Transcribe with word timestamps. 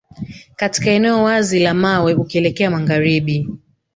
Katika 0.55 0.89
eneo 0.91 1.23
wazi 1.23 1.59
la 1.59 1.73
mawe 1.73 2.13
ukielekea 2.13 2.71
magharibi 2.71 3.49